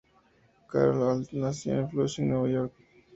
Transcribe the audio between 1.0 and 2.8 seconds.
Alt nació en Flushing, New York.